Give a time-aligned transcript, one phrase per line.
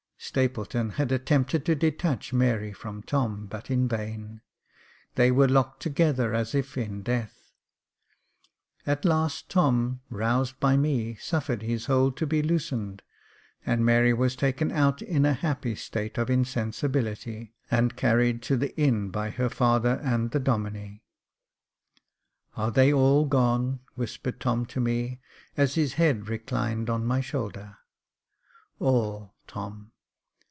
[0.23, 4.41] Stapleton had attempted to detach Mary from Tom, but in vain;
[5.15, 7.51] they were locked together as if in death.
[8.85, 13.01] At last Tom, Jacob Faithful 419 roused by me, suffered his hold to be loosened,
[13.65, 18.75] and Mary was taken out in a happy state of insensibility, and carried to the
[18.79, 21.01] inn by her father and the Domine.
[22.55, 25.19] Are they all gone?" whispered Tom to me,
[25.57, 27.79] as his head reclined on my shoulder."
[28.79, 29.87] All, Tom."